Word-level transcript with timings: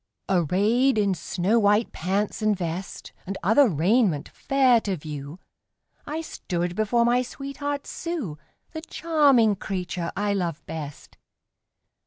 Arrayed 0.27 0.97
in 0.97 1.13
snow 1.13 1.59
white 1.59 1.91
pants 1.91 2.41
and 2.41 2.57
vest, 2.57 3.13
And 3.27 3.37
other 3.43 3.69
raiment 3.69 4.29
fair 4.29 4.81
to 4.81 4.97
view, 4.97 5.37
I 6.07 6.21
stood 6.21 6.75
before 6.75 7.05
my 7.05 7.21
sweetheart 7.21 7.85
Sue 7.85 8.39
The 8.71 8.81
charming 8.81 9.55
creature 9.57 10.11
I 10.17 10.33
love 10.33 10.65
best. 10.65 11.17